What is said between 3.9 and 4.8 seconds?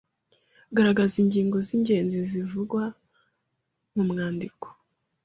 mu mwandiko